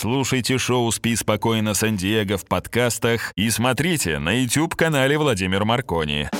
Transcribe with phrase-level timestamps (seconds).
[0.00, 6.30] Слушайте шоу «Спи спокойно, Сан-Диего» в подкастах и смотрите на YouTube-канале Владимир Маркони.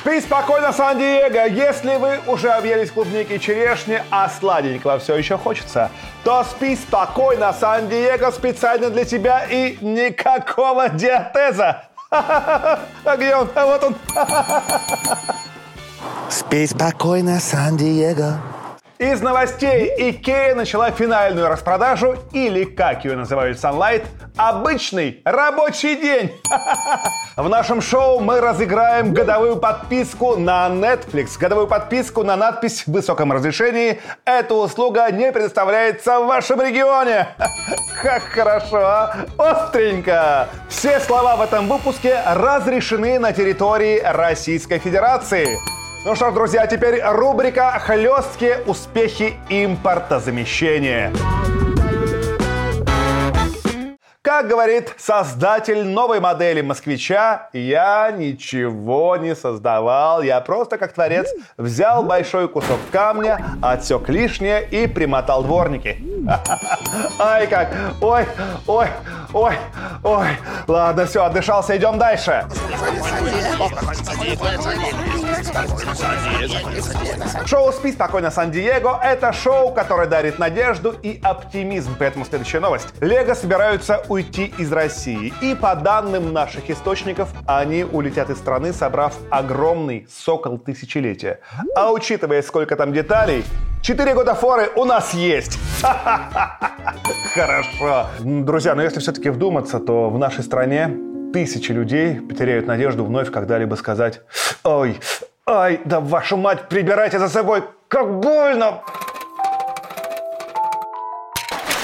[0.00, 1.46] Спи спокойно, Сан-Диего!
[1.46, 5.90] Если вы уже объелись клубники и черешни, а сладенького все еще хочется,
[6.24, 11.87] то спи спокойно, Сан-Диего специально для тебя и никакого диатеза.
[12.10, 13.48] А где он?
[13.54, 13.96] А вот он.
[16.30, 18.38] Спи спокойно, Сан-Диего.
[18.98, 24.04] Из новостей Икея начала финальную распродажу, или, как ее называют Sunlight,
[24.36, 26.32] обычный рабочий день.
[27.36, 33.32] В нашем шоу мы разыграем годовую подписку на Netflix, годовую подписку на надпись в высоком
[33.32, 34.00] разрешении.
[34.24, 37.28] Эта услуга не предоставляется в вашем регионе.
[38.02, 39.26] Как хорошо, а?
[39.38, 40.48] Остренько!
[40.68, 45.58] Все слова в этом выпуске разрешены на территории Российской Федерации.
[46.04, 51.12] Ну что ж, друзья, теперь рубрика «Хлесткие успехи импортозамещения».
[54.22, 60.22] Как говорит создатель новой модели москвича, я ничего не создавал.
[60.22, 65.96] Я просто, как творец, взял большой кусок камня, отсек лишнее и примотал дворники.
[67.18, 67.74] Ай как!
[68.00, 68.26] Ой,
[68.66, 68.88] ой,
[69.32, 69.54] ой,
[70.02, 70.28] ой.
[70.66, 72.46] Ладно, все, отдышался, идем дальше.
[77.46, 81.96] Шоу «Спи спокойно, Сан-Диего»— это шоу, которое дарит надежду и оптимизм.
[81.98, 82.88] Поэтому следующая новость.
[83.00, 85.32] Лего собираются уйти из России.
[85.40, 91.40] И по данным наших источников, они улетят из страны, собрав огромный сокол тысячелетия.
[91.74, 93.44] А учитывая, сколько там деталей,
[93.88, 95.58] Четыре года форы у нас есть.
[97.34, 98.06] Хорошо.
[98.18, 100.94] Друзья, но если все-таки вдуматься, то в нашей стране
[101.32, 104.20] тысячи людей потеряют надежду вновь когда-либо сказать
[104.62, 105.00] «Ой,
[105.46, 108.82] ай, да вашу мать, прибирайте за собой, как больно!»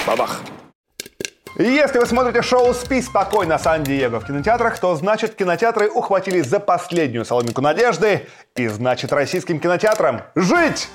[0.07, 0.43] Бабах.
[1.57, 7.25] Если вы смотрите шоу «Спи спокойно» Сан-Диего в кинотеатрах, то значит кинотеатры ухватились за последнюю
[7.25, 8.27] соломинку надежды,
[8.57, 10.91] и значит российским кинотеатрам жить!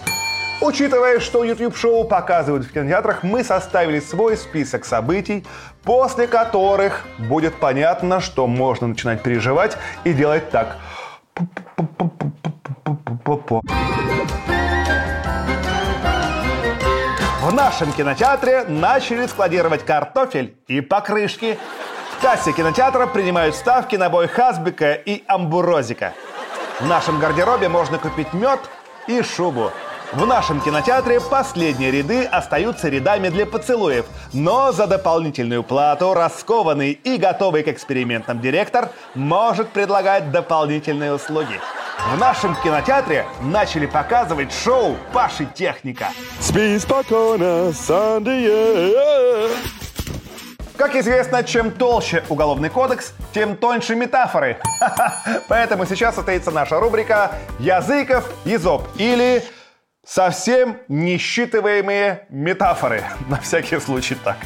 [0.62, 5.46] Учитывая, что YouTube-шоу показывают в кинотеатрах, мы составили свой список событий,
[5.84, 10.76] после которых будет понятно, что можно начинать переживать и делать так.
[17.42, 21.58] В нашем кинотеатре начали складировать картофель и покрышки.
[22.18, 26.14] В кассе кинотеатра принимают ставки на бой Хасбика и Амбурозика.
[26.82, 28.60] В нашем гардеробе можно купить мед
[29.08, 29.72] и шубу.
[30.12, 37.18] В нашем кинотеатре последние ряды остаются рядами для поцелуев, но за дополнительную плату раскованный и
[37.18, 41.60] готовый к экспериментам директор может предлагать дополнительные услуги.
[42.12, 46.08] В нашем кинотеатре начали показывать шоу Паши Техника.
[46.40, 48.26] Спи спокойно, сан
[50.76, 54.58] Как известно, чем толще уголовный кодекс, тем тоньше метафоры.
[55.48, 59.44] Поэтому сейчас состоится наша рубрика «Языков Эзоп» или
[60.12, 63.04] Совсем несчитываемые метафоры.
[63.28, 64.38] На всякий случай так.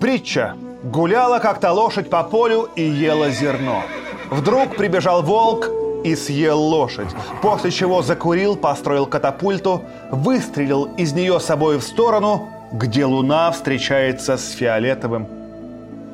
[0.00, 0.56] Притча.
[0.82, 3.84] Гуляла как-то лошадь по полю и ела зерно.
[4.28, 5.70] Вдруг прибежал волк
[6.04, 13.04] и съел лошадь, после чего закурил, построил катапульту, выстрелил из нее собой в сторону, где
[13.04, 15.28] луна встречается с фиолетовым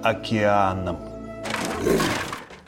[0.02, 0.98] океаном.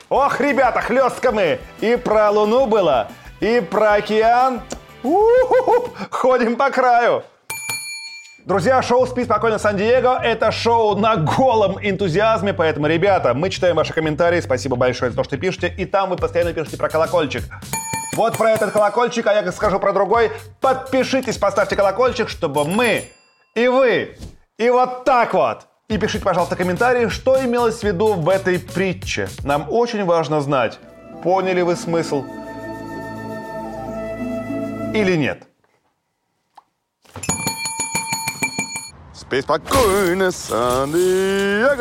[0.09, 1.59] Ох, ребята, хлестка мы!
[1.81, 3.09] И про Луну было,
[3.41, 4.61] и про океан.
[5.03, 7.23] У-ху-ху, ходим по краю.
[8.45, 13.91] Друзья, шоу «Спи спокойно, Сан-Диего»— это шоу на голом энтузиазме, поэтому, ребята, мы читаем ваши
[13.91, 17.43] комментарии, спасибо большое за то, что пишете, и там вы постоянно пишете про колокольчик.
[18.15, 20.31] Вот про этот колокольчик, а я скажу про другой.
[20.61, 23.03] Подпишитесь, поставьте колокольчик, чтобы мы
[23.55, 24.17] и вы,
[24.57, 29.29] и вот так вот и пишите, пожалуйста, комментарии, что имелось в виду в этой притче.
[29.43, 30.79] Нам очень важно знать,
[31.23, 32.25] поняли вы смысл
[34.93, 35.43] или нет.
[39.13, 41.77] Спи спокойно, Сан-Диего.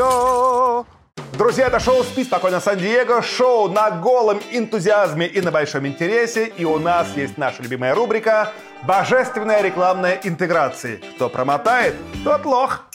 [1.37, 6.47] Друзья, это шоу «Спи спокойно, Сан-Диего», шоу на голом энтузиазме и на большом интересе.
[6.47, 8.53] И у нас есть наша любимая рубрика
[8.85, 11.00] «Божественная рекламная интеграция».
[11.17, 11.94] Кто промотает,
[12.25, 12.87] тот лох.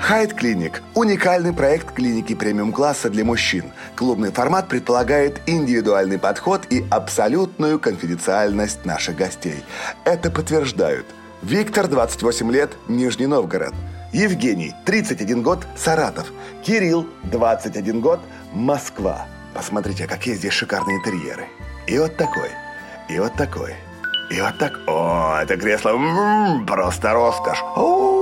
[0.00, 3.64] Хайт Клиник– уникальный проект клиники премиум-класса для мужчин.
[3.94, 9.62] Клубный формат предполагает индивидуальный подход и абсолютную конфиденциальность наших гостей.
[10.04, 11.06] Это подтверждают
[11.42, 13.74] Виктор, 28 лет, Нижний Новгород.
[14.12, 16.32] Евгений, 31 год, Саратов.
[16.64, 18.20] Кирилл, 21 год,
[18.52, 19.26] Москва.
[19.54, 21.46] Посмотрите, какие здесь шикарные интерьеры.
[21.86, 22.50] И вот такой,
[23.08, 23.74] и вот такой,
[24.30, 24.72] и вот так.
[24.86, 27.62] О, это кресло м-м, просто роскошь.
[27.76, 28.19] У-у-у.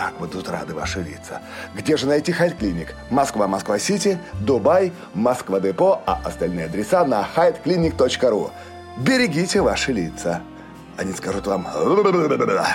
[0.00, 1.42] Так, тут рады ваши лица.
[1.74, 2.94] Где же найти Хайт-клиник?
[3.10, 8.50] Москва, Москва-Сити, Дубай, Москва-Депо, а остальные адреса на hightclinic.ru.
[8.96, 10.40] Берегите ваши лица.
[10.96, 11.68] Они скажут вам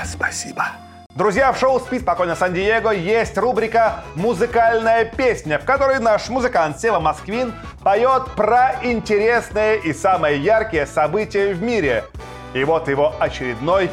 [0.06, 0.68] спасибо.
[1.16, 7.00] Друзья, в шоу «Спи спокойно, Сан-Диего» есть рубрика «Музыкальная песня», в которой наш музыкант Сева
[7.00, 12.04] Москвин поет про интересные и самые яркие события в мире.
[12.54, 13.90] И вот его очередной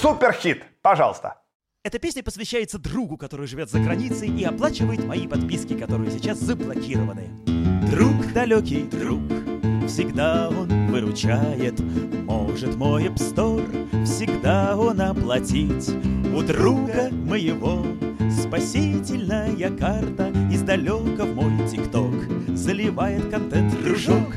[0.00, 0.62] суперхит.
[0.80, 1.38] Пожалуйста.
[1.84, 7.28] Эта песня посвящается другу, который живет за границей и оплачивает мои подписки, которые сейчас заблокированы.
[7.92, 9.22] Друг, далекий друг,
[9.86, 11.78] всегда он выручает.
[12.24, 15.88] Может мой Store всегда он оплатить.
[16.34, 17.86] У друга моего
[18.28, 24.34] спасительная карта Издалека в мой ТикТок заливает контент дружок.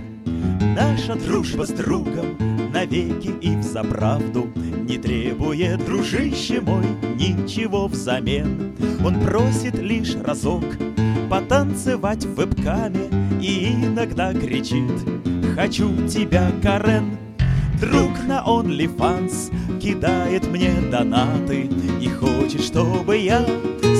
[0.75, 2.37] Наша дружба с другом
[2.71, 4.47] навеки и взаправду
[4.81, 6.85] Не требует, дружище мой,
[7.15, 8.73] ничего взамен.
[9.03, 10.63] Он просит лишь разок
[11.29, 13.09] потанцевать в вебкаме
[13.41, 14.91] И иногда кричит
[15.55, 17.17] «Хочу тебя, Карен!»
[17.79, 21.69] Друг на OnlyFans кидает мне донаты
[22.01, 23.45] И хочет, чтобы я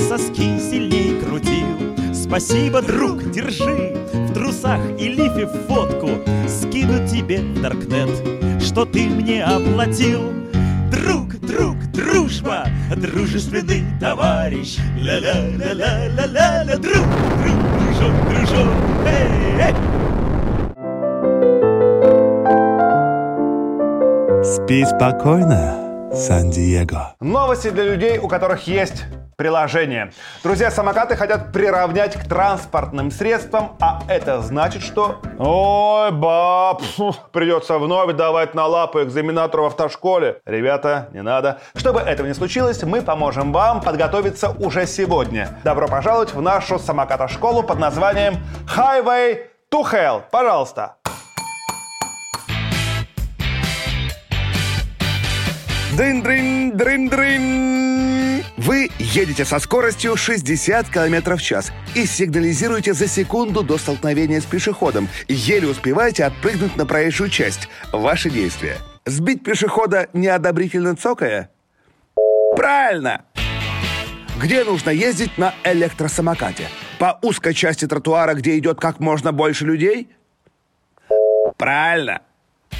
[0.08, 1.92] соски сильней крутил.
[2.12, 6.10] Спасибо, друг, держи В трусах и лифе фотку
[6.46, 10.41] Скину тебе в Даркнет Что ты мне оплатил
[11.92, 12.66] дружба
[12.96, 14.78] Дружественный товарищ.
[14.96, 17.06] Ля-ля-ля-ля-ля-ля Друг,
[17.42, 18.68] друг, дружок, дружок.
[19.06, 19.74] Эй, эй.
[24.44, 27.14] Спи спокойно, Сан-Диего.
[27.20, 29.04] Новости для людей, у которых есть
[29.36, 30.12] приложение.
[30.42, 35.20] Друзья, самокаты хотят приравнять к транспортным средствам, а это значит, что...
[35.38, 36.82] Ой, баб,
[37.32, 40.40] придется вновь давать на лапу экзаменатору в автошколе.
[40.44, 41.60] Ребята, не надо.
[41.74, 45.60] Чтобы этого не случилось, мы поможем вам подготовиться уже сегодня.
[45.64, 48.36] Добро пожаловать в нашу самоката-школу под названием
[48.76, 50.22] Highway to Hell.
[50.30, 50.96] Пожалуйста.
[55.96, 58.42] Дрын-дрын, дрын-дрын.
[58.56, 64.44] Вы едете со скоростью 60 км в час и сигнализируете за секунду до столкновения с
[64.46, 65.08] пешеходом.
[65.28, 67.68] Еле успеваете отпрыгнуть на проезжую часть.
[67.92, 68.78] Ваши действия.
[69.04, 71.50] Сбить пешехода неодобрительно цокая?
[72.56, 73.26] Правильно!
[74.40, 76.68] Где нужно ездить на электросамокате?
[76.98, 80.08] По узкой части тротуара, где идет как можно больше людей?
[81.58, 82.22] Правильно!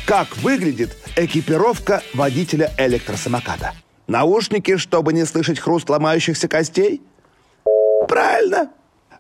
[0.07, 3.73] Как выглядит экипировка водителя электросамоката?
[4.07, 7.01] Наушники, чтобы не слышать хруст ломающихся костей?
[8.09, 8.71] Правильно!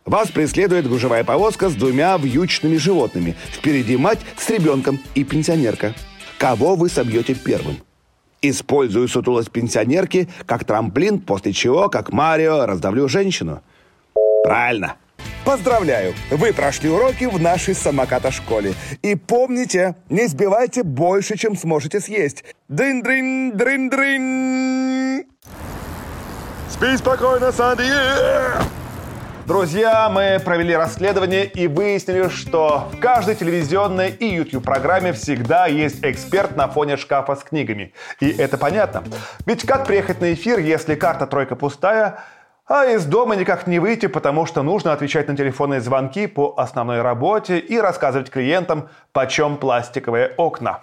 [0.04, 3.36] Вас преследует гужевая повозка с двумя вьючными животными.
[3.52, 5.94] Впереди мать с ребенком и пенсионерка.
[6.38, 7.76] Кого вы собьете первым?
[8.42, 13.62] Использую сутулость пенсионерки как трамплин, после чего, как Марио, раздавлю женщину.
[14.42, 14.96] Правильно.
[15.44, 16.14] Поздравляю!
[16.30, 18.74] Вы прошли уроки в нашей самоката-школе.
[19.02, 22.44] И помните, не сбивайте больше, чем сможете съесть.
[22.68, 24.22] Дрын-дрын.
[26.70, 28.62] Спи спокойно, Сан-Диего.
[29.44, 36.54] Друзья, мы провели расследование и выяснили, что в каждой телевизионной и YouTube-программе всегда есть эксперт
[36.56, 37.92] на фоне шкафа с книгами.
[38.20, 39.02] И это понятно.
[39.44, 42.20] Ведь как приехать на эфир, если карта тройка пустая,
[42.74, 47.02] а из дома никак не выйти, потому что нужно отвечать на телефонные звонки по основной
[47.02, 50.80] работе и рассказывать клиентам, почем пластиковые окна.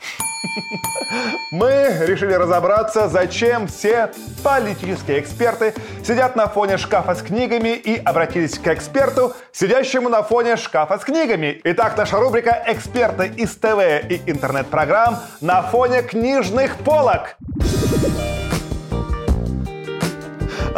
[1.52, 4.12] Мы решили разобраться, зачем все
[4.44, 5.74] политические эксперты
[6.06, 11.04] сидят на фоне шкафа с книгами и обратились к эксперту, сидящему на фоне шкафа с
[11.04, 11.60] книгами.
[11.64, 17.36] Итак, наша рубрика «Эксперты из ТВ и интернет-программ на фоне книжных полок».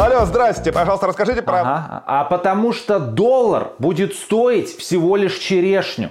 [0.01, 1.61] Алло, здрасте, пожалуйста, расскажите про...
[1.61, 2.03] Ага.
[2.07, 6.09] А потому что доллар будет стоить всего лишь черешню.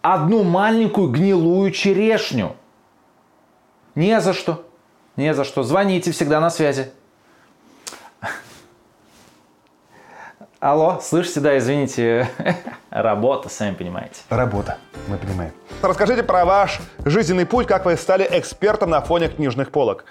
[0.00, 2.54] Одну маленькую гнилую черешню.
[3.96, 4.64] Не за что.
[5.16, 5.64] Не за что.
[5.64, 6.92] Звоните, всегда на связи.
[10.60, 12.30] Алло, слышите, да, извините,
[12.90, 14.20] работа, сами понимаете.
[14.28, 15.52] Работа, мы понимаем.
[15.82, 20.04] Расскажите про ваш жизненный путь, как вы стали экспертом на фоне книжных полок.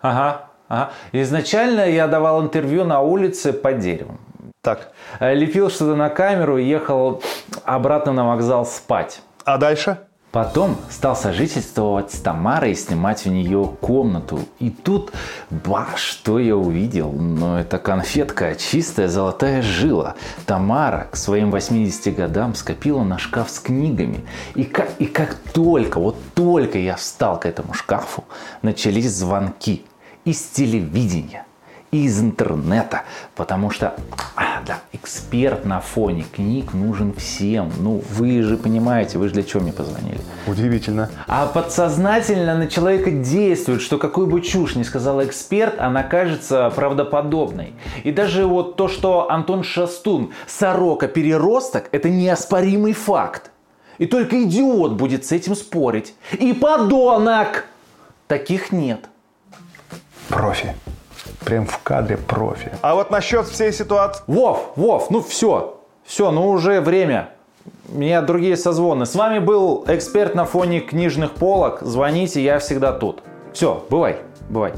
[0.00, 0.90] Ага, ага.
[1.12, 4.18] Изначально я давал интервью на улице под деревом.
[4.62, 7.22] Так, Э, Лепил что-то на камеру и ехал
[7.64, 9.20] обратно на вокзал спать.
[9.44, 9.98] а дальше?
[10.32, 14.40] Потом стал сожительствовать с Тамарой и снимать у нее комнату.
[14.58, 15.12] И тут,
[15.50, 17.10] ба, что я увидел?
[17.12, 20.14] Ну, это конфетка, чистая золотая жила.
[20.44, 24.26] Тамара к своим 80 годам скопила на шкаф с книгами.
[24.56, 28.24] И как, и как только, вот только я встал к этому шкафу,
[28.60, 29.86] начались звонки
[30.26, 31.46] из телевидения
[31.92, 33.02] из интернета,
[33.34, 33.94] потому что,
[34.34, 37.72] а, да, эксперт на фоне книг нужен всем.
[37.78, 40.20] Ну, вы же понимаете, вы же для чего мне позвонили?
[40.46, 41.10] Удивительно.
[41.26, 47.74] А подсознательно на человека действует, что какую бы чушь ни сказал эксперт, она кажется правдоподобной.
[48.02, 53.52] И даже вот то, что Антон Шастун сорока-переросток, это неоспоримый факт.
[53.98, 56.14] И только идиот будет с этим спорить.
[56.32, 57.66] И подонок!
[58.26, 59.08] Таких нет.
[60.28, 60.74] Профи.
[61.44, 62.72] Прям в кадре профи.
[62.82, 64.22] А вот насчет всей ситуации...
[64.26, 65.80] Вов, Вов, ну все.
[66.04, 67.30] Все, ну уже время.
[67.88, 69.06] У меня другие созвоны.
[69.06, 71.82] С вами был эксперт на фоне книжных полок.
[71.82, 73.22] Звоните, я всегда тут.
[73.52, 74.18] Все, бывай,
[74.48, 74.72] бывай.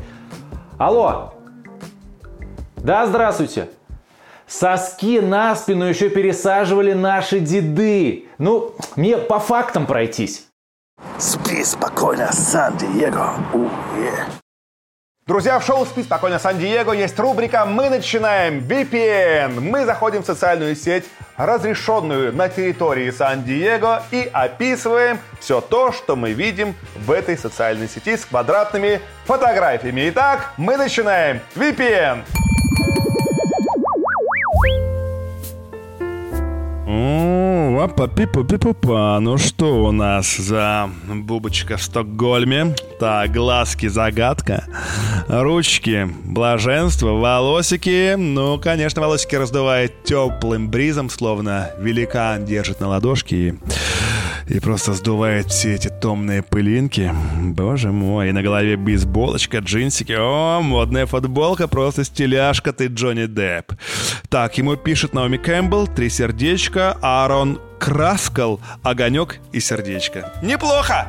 [0.79, 1.33] Алло.
[2.77, 3.69] Да, здравствуйте.
[4.47, 8.29] Соски на спину еще пересаживали наши деды.
[8.39, 10.47] Ну, мне по фактам пройтись.
[11.19, 13.35] Спи спокойно, Сан-Диего.
[15.29, 19.61] Друзья, в шоу «Спи спокойно, Сан-Диего» есть рубрика «Мы начинаем VPN».
[19.61, 21.05] Мы заходим в социальную сеть,
[21.37, 28.17] разрешенную на территории Сан-Диего, и описываем все то, что мы видим в этой социальной сети
[28.17, 30.09] с квадратными фотографиями.
[30.09, 32.25] Итак, мы начинаем VPN.
[37.79, 39.21] О, опа-пипа-пипа-па.
[39.21, 42.75] Ну что у нас за бубочка в Стокгольме?
[42.99, 44.65] Так, глазки загадка,
[45.29, 48.17] ручки блаженство, волосики.
[48.17, 53.55] Ну, конечно, волосики раздувает теплым бризом, словно великан держит на ладошке и
[54.49, 57.13] и просто сдувает все эти томные пылинки.
[57.41, 60.17] Боже мой, и на голове бейсболочка, джинсики.
[60.19, 63.73] О, модная футболка, просто стиляшка ты, Джонни Депп.
[64.29, 70.33] Так, ему пишет Наоми Кэмпбелл, три сердечка, Аарон Краскал, огонек и сердечко.
[70.43, 71.09] Неплохо!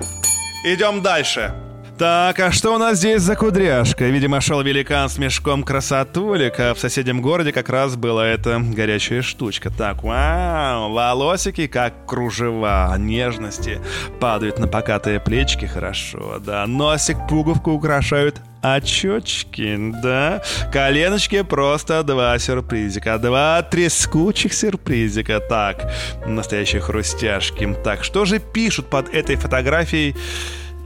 [0.66, 1.54] Идем дальше.
[2.00, 4.06] Так, а что у нас здесь за кудряшка?
[4.06, 9.22] Видимо, шел великан с мешком красотулек, а в соседнем городе как раз была эта горячая
[9.22, 9.70] штучка.
[9.70, 13.82] Так, вау, волосики как кружева, нежности
[14.22, 16.66] падают на покатые плечики, хорошо, да.
[16.68, 20.42] Носик, пуговку украшают очечки, да.
[20.72, 25.42] Коленочки просто два сюрпризика, два трескучих сюрпризика.
[25.42, 25.92] Так,
[26.26, 27.76] настоящие хрустяшки.
[27.84, 30.16] Так, что же пишут под этой фотографией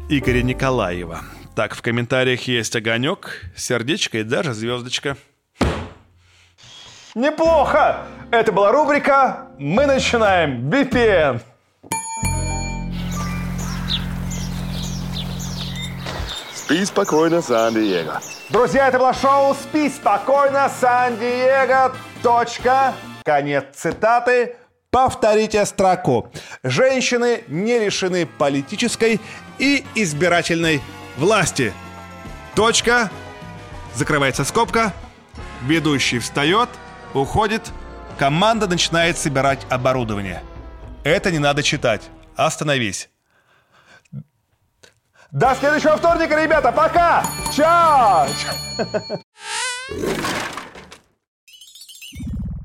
[0.09, 1.21] Игоря Николаева.
[1.55, 5.15] Так, в комментариях есть огонек, сердечко и даже звездочка.
[7.15, 8.05] Неплохо!
[8.31, 11.41] Это была рубрика «Мы начинаем VPN».
[16.53, 18.19] Спи спокойно, Сан-Диего.
[18.49, 21.95] Друзья, это было шоу «Спи спокойно, Сан-Диего».
[22.21, 22.93] Точка.
[23.23, 24.55] Конец цитаты.
[24.93, 26.31] Повторите строку.
[26.61, 29.19] Женщины не лишены политической
[29.57, 30.83] и избирательной
[31.17, 31.73] власти.
[32.53, 33.09] Точка.
[33.95, 34.93] Закрывается скобка.
[35.63, 36.69] Ведущий встает,
[37.15, 37.71] уходит.
[38.19, 40.43] Команда начинает собирать оборудование.
[41.03, 42.03] Это не надо читать.
[42.35, 43.09] Остановись.
[45.31, 46.71] До следующего вторника, ребята.
[46.71, 47.25] Пока.
[47.51, 48.27] Чао.